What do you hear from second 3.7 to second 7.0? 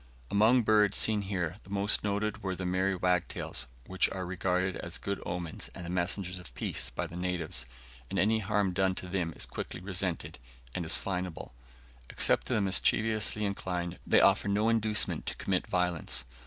which are regarded as good omens and messengers of peace